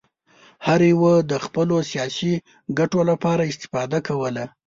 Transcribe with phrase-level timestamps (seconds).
[0.65, 2.33] هر یوه د خپلو سیاسي
[2.79, 4.45] ګټو لپاره استفاده کوله.